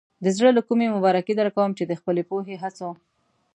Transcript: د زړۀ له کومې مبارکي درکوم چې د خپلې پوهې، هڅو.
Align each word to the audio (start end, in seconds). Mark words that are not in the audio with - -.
د 0.23 0.25
زړۀ 0.37 0.49
له 0.57 0.61
کومې 0.67 0.87
مبارکي 0.95 1.33
درکوم 1.37 1.71
چې 1.77 1.83
د 1.85 1.91
خپلې 1.99 2.23
پوهې، 2.29 2.55
هڅو. 2.63 2.89